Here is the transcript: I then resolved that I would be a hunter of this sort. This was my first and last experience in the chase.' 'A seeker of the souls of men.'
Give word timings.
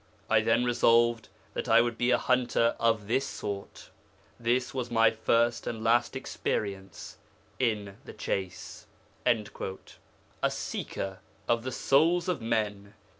I 0.31 0.41
then 0.41 0.63
resolved 0.65 1.29
that 1.53 1.69
I 1.69 1.79
would 1.79 1.95
be 1.95 2.09
a 2.09 2.17
hunter 2.17 2.75
of 2.79 3.05
this 3.07 3.23
sort. 3.27 3.91
This 4.39 4.73
was 4.73 4.89
my 4.89 5.11
first 5.11 5.67
and 5.67 5.83
last 5.83 6.15
experience 6.15 7.17
in 7.59 7.97
the 8.03 8.13
chase.' 8.13 8.87
'A 9.27 9.81
seeker 10.49 11.19
of 11.47 11.61
the 11.61 11.71
souls 11.71 12.27
of 12.27 12.41
men.' 12.41 12.95